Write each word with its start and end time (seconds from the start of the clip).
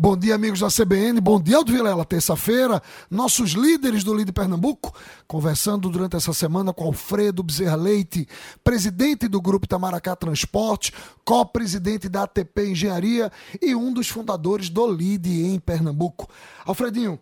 Bom 0.00 0.16
dia, 0.16 0.36
amigos 0.36 0.60
da 0.60 0.68
CBN. 0.68 1.20
Bom 1.20 1.42
dia, 1.42 1.56
Aldo 1.56 1.72
Vilela. 1.72 2.04
Terça-feira, 2.04 2.80
nossos 3.10 3.50
líderes 3.50 4.04
do 4.04 4.14
Líder 4.14 4.30
Pernambuco, 4.30 4.94
conversando 5.26 5.90
durante 5.90 6.14
essa 6.14 6.32
semana 6.32 6.72
com 6.72 6.84
Alfredo 6.84 7.42
Bezerra 7.42 7.74
Leite, 7.74 8.28
presidente 8.62 9.26
do 9.26 9.40
Grupo 9.40 9.64
Itamaracá 9.64 10.14
Transporte, 10.14 10.92
co-presidente 11.24 12.08
da 12.08 12.22
ATP 12.22 12.68
Engenharia 12.70 13.32
e 13.60 13.74
um 13.74 13.92
dos 13.92 14.08
fundadores 14.08 14.68
do 14.68 14.86
LIDE 14.86 15.46
em 15.46 15.58
Pernambuco. 15.58 16.28
Alfredinho, 16.64 17.18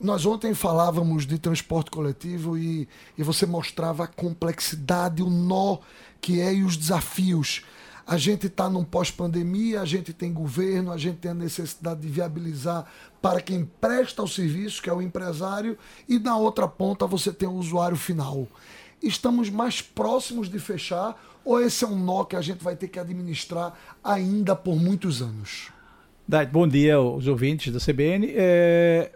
nós 0.00 0.24
ontem 0.24 0.54
falávamos 0.54 1.26
de 1.26 1.38
transporte 1.38 1.90
coletivo 1.90 2.56
e, 2.56 2.88
e 3.18 3.22
você 3.22 3.44
mostrava 3.44 4.04
a 4.04 4.08
complexidade, 4.08 5.22
o 5.22 5.28
nó 5.28 5.76
que 6.22 6.40
é 6.40 6.54
e 6.54 6.62
os 6.62 6.74
desafios 6.74 7.62
a 8.06 8.16
gente 8.16 8.46
está 8.46 8.68
num 8.68 8.84
pós-pandemia, 8.84 9.80
a 9.80 9.84
gente 9.84 10.12
tem 10.12 10.32
governo, 10.32 10.92
a 10.92 10.98
gente 10.98 11.16
tem 11.16 11.30
a 11.30 11.34
necessidade 11.34 12.00
de 12.00 12.08
viabilizar 12.08 12.84
para 13.22 13.40
quem 13.40 13.64
presta 13.80 14.22
o 14.22 14.28
serviço, 14.28 14.82
que 14.82 14.90
é 14.90 14.92
o 14.92 15.00
empresário, 15.00 15.78
e 16.08 16.18
na 16.18 16.36
outra 16.36 16.68
ponta 16.68 17.06
você 17.06 17.32
tem 17.32 17.48
o 17.48 17.54
usuário 17.54 17.96
final. 17.96 18.46
Estamos 19.02 19.48
mais 19.50 19.80
próximos 19.80 20.48
de 20.48 20.58
fechar 20.58 21.18
ou 21.44 21.60
esse 21.60 21.84
é 21.84 21.86
um 21.86 21.98
nó 21.98 22.24
que 22.24 22.36
a 22.36 22.40
gente 22.40 22.64
vai 22.64 22.74
ter 22.74 22.88
que 22.88 22.98
administrar 22.98 23.74
ainda 24.02 24.56
por 24.56 24.76
muitos 24.76 25.20
anos? 25.20 25.70
Bom 26.50 26.66
dia 26.66 26.96
aos 26.96 27.26
ouvintes 27.26 27.70
da 27.70 27.78
CBN. 27.78 28.32
É, 28.34 29.12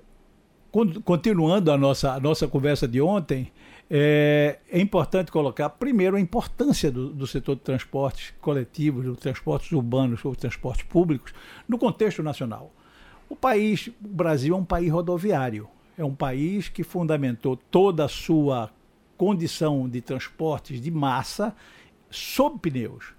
continuando 1.05 1.73
a 1.73 1.79
nossa, 1.79 2.12
a 2.12 2.20
nossa 2.20 2.46
conversa 2.46 2.87
de 2.87 3.01
ontem, 3.01 3.51
é, 3.91 4.59
é, 4.70 4.80
importante 4.80 5.33
colocar, 5.33 5.70
primeiro, 5.70 6.16
a 6.16 6.20
importância 6.20 6.91
do, 6.91 7.09
do 7.09 7.27
setor 7.27 7.56
de 7.56 7.62
transportes 7.62 8.34
coletivos, 8.41 9.05
dos 9.05 9.19
transportes 9.19 9.73
urbanos 9.73 10.23
ou 10.24 10.37
transportes 10.37 10.84
públicos, 10.84 11.33
no 11.66 11.79
contexto 11.79 12.23
nacional. 12.23 12.73
O 13.29 13.37
país, 13.37 13.88
o 13.88 14.09
Brasil 14.09 14.55
é 14.55 14.59
um 14.59 14.65
país 14.65 14.91
rodoviário, 14.91 15.69
é 15.96 16.05
um 16.05 16.15
país 16.15 16.69
que 16.69 16.82
fundamentou 16.82 17.57
toda 17.57 18.04
a 18.04 18.09
sua 18.09 18.71
condição 19.16 19.88
de 19.88 20.01
transportes 20.01 20.80
de 20.80 20.91
massa 20.91 21.54
sob 22.10 22.59
pneus. 22.59 23.13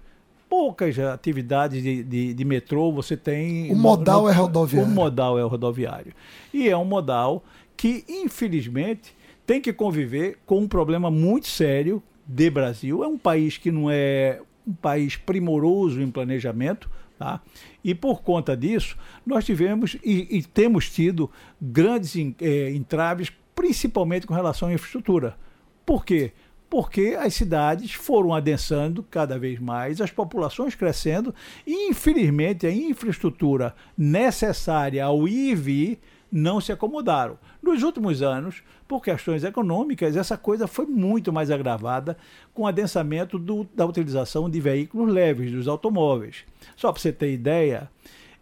Poucas 0.48 0.98
atividades 0.98 1.80
de, 1.82 2.02
de, 2.02 2.34
de 2.34 2.44
metrô 2.44 2.90
você 2.90 3.16
tem. 3.16 3.70
O 3.72 3.76
modal 3.76 4.22
no, 4.22 4.28
é 4.28 4.32
rodoviário. 4.32 4.90
O 4.90 4.92
modal 4.92 5.38
é 5.38 5.42
rodoviário. 5.42 6.12
E 6.52 6.68
é 6.68 6.76
um 6.76 6.84
modal 6.84 7.44
que, 7.76 8.04
infelizmente, 8.08 9.14
tem 9.50 9.60
que 9.60 9.72
conviver 9.72 10.38
com 10.46 10.60
um 10.60 10.68
problema 10.68 11.10
muito 11.10 11.48
sério 11.48 12.00
de 12.24 12.48
Brasil. 12.48 13.02
É 13.02 13.08
um 13.08 13.18
país 13.18 13.58
que 13.58 13.72
não 13.72 13.90
é 13.90 14.40
um 14.64 14.72
país 14.72 15.16
primoroso 15.16 16.00
em 16.00 16.08
planejamento, 16.08 16.88
tá? 17.18 17.40
E 17.82 17.92
por 17.92 18.22
conta 18.22 18.56
disso, 18.56 18.96
nós 19.26 19.44
tivemos 19.44 19.96
e, 20.04 20.38
e 20.38 20.44
temos 20.44 20.88
tido 20.88 21.28
grandes 21.60 22.14
é, 22.40 22.70
entraves, 22.70 23.32
principalmente 23.52 24.24
com 24.24 24.34
relação 24.34 24.68
à 24.68 24.72
infraestrutura. 24.72 25.36
Por 25.84 26.04
quê? 26.04 26.30
Porque 26.68 27.16
as 27.18 27.34
cidades 27.34 27.92
foram 27.92 28.32
adensando 28.32 29.02
cada 29.02 29.36
vez 29.36 29.58
mais, 29.58 30.00
as 30.00 30.12
populações 30.12 30.76
crescendo 30.76 31.34
e, 31.66 31.90
infelizmente, 31.90 32.68
a 32.68 32.72
infraestrutura 32.72 33.74
necessária 33.98 35.04
ao 35.04 35.26
ir 35.26 35.56
vir 35.56 35.98
não 36.30 36.60
se 36.60 36.72
acomodaram. 36.72 37.38
Nos 37.62 37.82
últimos 37.82 38.22
anos, 38.22 38.62
por 38.86 39.02
questões 39.02 39.44
econômicas, 39.44 40.16
essa 40.16 40.36
coisa 40.36 40.66
foi 40.66 40.86
muito 40.86 41.32
mais 41.32 41.50
agravada 41.50 42.16
com 42.54 42.62
o 42.62 42.66
adensamento 42.66 43.38
do, 43.38 43.66
da 43.74 43.86
utilização 43.86 44.48
de 44.48 44.60
veículos 44.60 45.12
leves, 45.12 45.50
dos 45.50 45.66
automóveis. 45.66 46.44
Só 46.76 46.92
para 46.92 47.00
você 47.00 47.12
ter 47.12 47.32
ideia, 47.32 47.90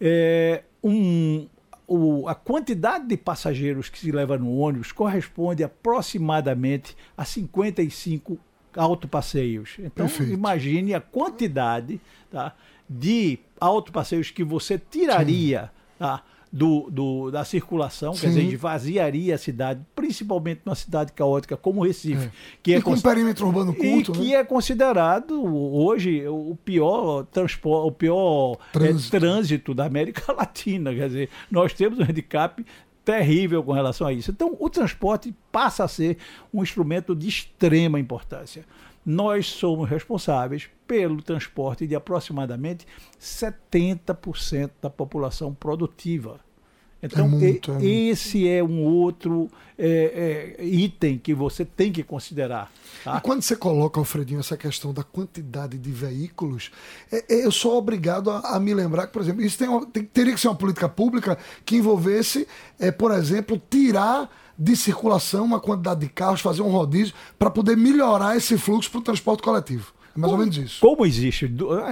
é, 0.01 0.63
um, 0.83 1.47
o, 1.87 2.29
a 2.29 2.35
quantidade 2.35 3.07
de 3.07 3.17
passageiros 3.17 3.89
que 3.89 3.99
se 3.99 4.13
leva 4.13 4.37
no 4.37 4.59
ônibus 4.59 4.93
corresponde 4.93 5.65
aproximadamente 5.65 6.97
a 7.17 7.25
55 7.25 8.39
autopasseios. 8.77 9.77
Então, 9.79 10.07
Perfeito. 10.07 10.33
imagine 10.33 10.95
a 10.95 11.01
quantidade 11.01 12.01
tá, 12.31 12.55
de 12.89 13.39
autopasseios 13.59 14.31
que 14.31 14.45
você 14.45 14.79
tiraria. 14.79 15.71
Tá, 15.99 16.23
do, 16.53 16.89
do, 16.91 17.31
da 17.31 17.45
circulação, 17.45 18.15
Sim. 18.15 18.21
quer 18.21 18.27
dizer, 18.29 18.43
esvaziaria 18.43 19.35
a 19.35 19.39
cidade, 19.39 19.81
principalmente 19.95 20.63
numa 20.65 20.75
cidade 20.75 21.13
caótica 21.13 21.57
como 21.57 21.85
Recife. 21.85 22.27
É. 22.27 22.31
Que 22.63 22.75
é 22.75 22.79
e 22.79 22.83
com 22.83 22.93
um 22.93 23.01
perímetro 23.01 23.47
urbano 23.47 23.75
culto, 23.75 24.13
E 24.13 24.15
que 24.15 24.29
né? 24.31 24.35
é 24.35 24.45
considerado 24.45 25.43
hoje 25.45 26.27
o 26.27 26.57
pior 26.65 27.25
transporte, 27.27 27.89
o 27.89 27.93
pior 27.93 28.59
é, 28.71 28.73
trânsito. 28.73 29.17
É, 29.17 29.21
trânsito 29.21 29.75
da 29.75 29.85
América 29.85 30.33
Latina. 30.33 30.95
Quer 30.95 31.09
dizer, 31.09 31.29
nós 31.51 31.73
temos 31.75 31.99
um 31.99 32.03
handicap 32.03 32.65
terrível 33.05 33.63
com 33.63 33.73
relação 33.73 34.07
a 34.07 34.13
isso. 34.13 34.31
Então, 34.31 34.57
o 34.59 34.69
transporte 34.69 35.35
passa 35.51 35.85
a 35.85 35.89
ser 35.89 36.19
um 36.53 36.63
instrumento 36.63 37.15
de 37.15 37.29
extrema 37.29 37.99
importância 37.99 38.65
nós 39.11 39.47
somos 39.47 39.89
responsáveis 39.89 40.69
pelo 40.87 41.23
transporte 41.23 41.87
de 41.87 41.95
aproximadamente 41.95 42.87
70% 43.19 44.71
da 44.83 44.91
população 44.91 45.55
produtiva. 45.55 46.39
Então, 47.03 47.31
é 47.41 47.85
é 47.85 47.87
esse 47.87 48.49
é 48.49 48.63
um 48.63 48.85
outro 48.85 49.49
é, 49.79 50.57
é, 50.59 50.65
item 50.65 51.17
que 51.17 51.33
você 51.33 51.65
tem 51.65 51.93
que 51.93 52.03
considerar. 52.03 52.71
Tá? 53.05 53.17
E 53.17 53.21
quando 53.21 53.43
você 53.43 53.55
coloca, 53.55 54.01
Alfredinho, 54.01 54.41
essa 54.41 54.57
questão 54.57 54.93
da 54.93 55.05
quantidade 55.05 55.79
de 55.79 55.93
veículos, 55.93 56.73
é, 57.13 57.25
é, 57.29 57.47
eu 57.47 57.53
sou 57.53 57.77
obrigado 57.77 58.31
a, 58.31 58.41
a, 58.57 58.61
me 58.61 58.75
lembrar 58.75 59.07
que, 59.07 59.13
por 59.13 59.23
exemplo, 59.23 59.43
isso 59.43 59.57
tem, 59.57 59.85
tem, 59.87 60.05
teria 60.05 60.35
que 60.35 60.41
ser 60.41 60.49
uma 60.49 60.57
política 60.57 60.89
pública 60.89 61.39
que 61.65 61.77
envolvesse, 61.77 62.49
é, 62.81 62.91
por 62.91 63.13
exemplo, 63.13 63.61
tirar 63.71 64.29
de 64.59 64.75
circulação, 64.75 65.45
uma 65.45 65.61
quantidade 65.61 66.01
de 66.01 66.09
carros, 66.09 66.41
fazer 66.41 66.63
um 66.63 66.71
rodízio 66.71 67.15
para 67.39 67.49
poder 67.49 67.77
melhorar 67.77 68.37
esse 68.37 68.59
fluxo 68.59 68.91
para 68.91 68.99
o 68.99 69.03
transporte 69.03 69.41
coletivo. 69.41 69.95
É 70.19 70.21
mais 70.21 70.33
como, 70.33 70.33
ou 70.33 70.39
menos 70.39 70.57
isso. 70.57 70.81
Como 70.81 71.07
existe 71.07 71.49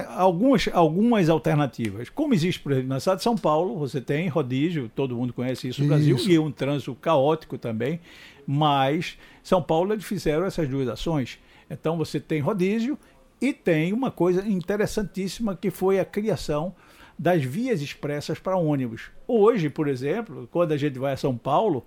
algumas, 0.09 0.69
algumas 0.73 1.29
alternativas. 1.29 2.09
Como 2.09 2.33
existe, 2.33 2.59
por 2.59 2.73
exemplo, 2.73 2.89
na 2.89 2.99
cidade 2.99 3.19
de 3.19 3.23
São 3.23 3.37
Paulo, 3.37 3.77
você 3.77 4.01
tem 4.01 4.27
rodízio, 4.27 4.91
todo 4.93 5.15
mundo 5.15 5.31
conhece 5.31 5.69
isso 5.69 5.81
no 5.81 5.87
Brasil, 5.87 6.17
e 6.27 6.37
um 6.37 6.51
trânsito 6.51 6.93
caótico 6.95 7.57
também, 7.57 8.01
mas 8.45 9.17
São 9.41 9.61
Paulo 9.63 9.93
eles 9.93 10.03
fizeram 10.03 10.45
essas 10.45 10.67
duas 10.67 10.89
ações. 10.89 11.39
Então 11.69 11.97
você 11.97 12.19
tem 12.19 12.41
rodízio 12.41 12.97
e 13.39 13.53
tem 13.53 13.93
uma 13.93 14.11
coisa 14.11 14.45
interessantíssima 14.45 15.55
que 15.55 15.71
foi 15.71 15.99
a 15.99 16.05
criação 16.05 16.75
das 17.17 17.41
vias 17.43 17.81
expressas 17.81 18.39
para 18.39 18.57
ônibus. 18.57 19.09
Hoje, 19.25 19.69
por 19.69 19.87
exemplo, 19.87 20.47
quando 20.51 20.73
a 20.73 20.77
gente 20.77 20.99
vai 20.99 21.13
a 21.13 21.17
São 21.17 21.37
Paulo, 21.37 21.85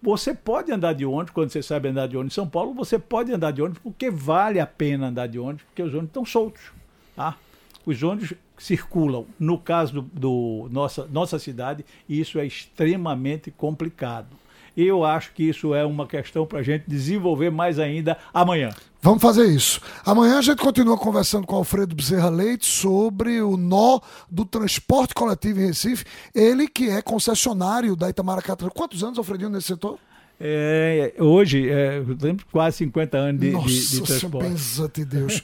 você 0.00 0.32
pode 0.32 0.70
andar 0.70 0.92
de 0.92 1.04
ônibus, 1.04 1.32
quando 1.32 1.50
você 1.50 1.62
sabe 1.62 1.88
andar 1.88 2.06
de 2.06 2.16
ônibus 2.16 2.34
em 2.34 2.36
São 2.36 2.48
Paulo, 2.48 2.72
você 2.72 2.98
pode 2.98 3.32
andar 3.32 3.50
de 3.50 3.62
ônibus 3.62 3.82
porque 3.82 4.10
vale 4.10 4.60
a 4.60 4.66
pena 4.66 5.08
andar 5.08 5.26
de 5.26 5.38
ônibus, 5.38 5.64
porque 5.64 5.82
os 5.82 5.92
ônibus 5.92 6.10
estão 6.10 6.24
soltos. 6.24 6.62
Tá? 7.14 7.36
Os 7.84 8.02
ônibus 8.02 8.34
circulam. 8.56 9.26
No 9.38 9.58
caso 9.58 10.00
do, 10.00 10.02
do 10.02 10.68
nossa, 10.70 11.06
nossa 11.06 11.38
cidade, 11.38 11.84
isso 12.08 12.38
é 12.38 12.46
extremamente 12.46 13.50
complicado. 13.50 14.28
Eu 14.76 15.04
acho 15.04 15.32
que 15.32 15.44
isso 15.44 15.74
é 15.74 15.84
uma 15.84 16.06
questão 16.06 16.46
para 16.46 16.58
a 16.58 16.62
gente 16.62 16.84
desenvolver 16.86 17.50
mais 17.50 17.78
ainda 17.78 18.18
amanhã. 18.32 18.70
Vamos 19.00 19.22
fazer 19.22 19.46
isso. 19.46 19.80
Amanhã 20.04 20.38
a 20.38 20.42
gente 20.42 20.60
continua 20.60 20.98
conversando 20.98 21.46
com 21.46 21.54
Alfredo 21.54 21.94
Bezerra 21.94 22.28
Leite 22.28 22.66
sobre 22.66 23.40
o 23.40 23.56
nó 23.56 24.00
do 24.28 24.44
transporte 24.44 25.14
coletivo 25.14 25.60
em 25.60 25.66
Recife. 25.66 26.04
Ele 26.34 26.66
que 26.66 26.90
é 26.90 27.00
concessionário 27.00 27.94
da 27.94 28.10
Itamaracá. 28.10 28.56
Quantos 28.74 29.04
anos, 29.04 29.16
Alfredinho, 29.16 29.50
nesse 29.50 29.68
setor? 29.68 29.98
É, 30.38 31.14
hoje, 31.18 31.70
é, 31.70 32.02
quase 32.52 32.78
50 32.78 33.16
anos 33.16 33.40
de, 33.40 33.50
Nossa, 33.52 33.68
de, 33.68 33.90
de 33.90 34.02
transporte. 34.02 34.50
Nossa, 34.50 34.88
de 34.88 35.04
Deus. 35.04 35.42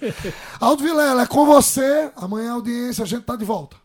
Aldo 0.60 0.82
Vilela, 0.82 1.22
é 1.22 1.26
com 1.26 1.47
você. 1.47 2.10
Amanhã 2.16 2.50
a 2.50 2.54
audiência, 2.54 3.04
a 3.04 3.06
gente 3.06 3.21
está 3.21 3.37
de 3.37 3.44
volta. 3.44 3.76